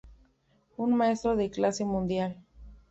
[0.77, 2.43] Un maestro de clase mundial.